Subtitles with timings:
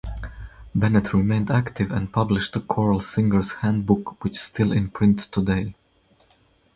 [0.73, 5.75] Bennett remained active, and published the "Choral Singer's Handbook" which still in print today.